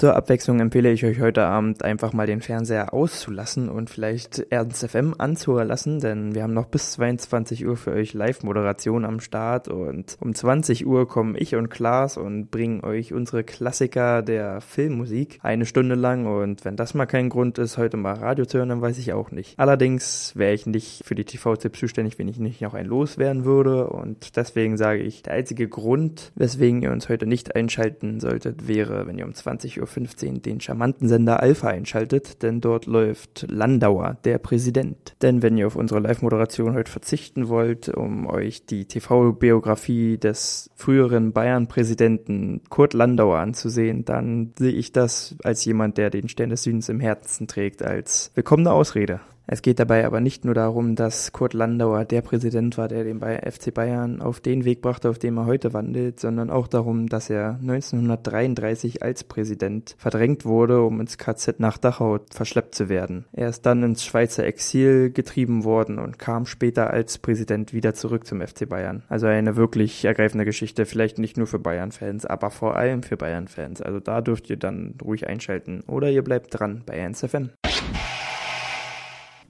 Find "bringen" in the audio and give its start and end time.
12.50-12.82